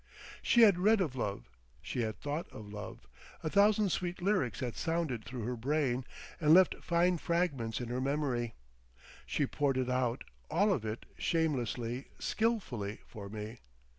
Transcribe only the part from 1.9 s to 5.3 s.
had thought of love, a thousand sweet lyrics had sounded